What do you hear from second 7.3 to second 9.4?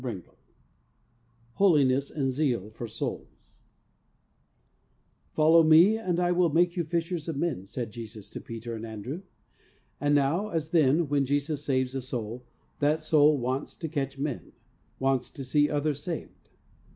men,' said Jesus to Peter and Andrew;